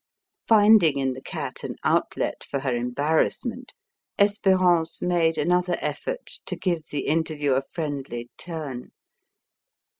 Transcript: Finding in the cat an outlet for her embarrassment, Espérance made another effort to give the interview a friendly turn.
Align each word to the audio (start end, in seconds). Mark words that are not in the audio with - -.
Finding 0.47 0.97
in 0.97 1.13
the 1.13 1.21
cat 1.21 1.63
an 1.63 1.75
outlet 1.83 2.43
for 2.49 2.61
her 2.61 2.75
embarrassment, 2.75 3.75
Espérance 4.17 4.99
made 4.99 5.37
another 5.37 5.77
effort 5.79 6.25
to 6.47 6.55
give 6.55 6.87
the 6.87 7.01
interview 7.05 7.53
a 7.53 7.61
friendly 7.61 8.31
turn. 8.35 8.93